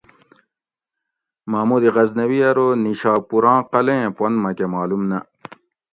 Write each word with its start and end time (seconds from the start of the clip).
محمود 1.51 1.83
غزنوی 1.95 2.39
ارو 2.49 2.67
نیشا 2.83 3.13
پوراں 3.27 3.59
قلعیں 3.71 4.07
پُن 4.17 4.33
مکہ 4.43 4.65
معلوم 4.73 5.03
نہ 5.09 5.19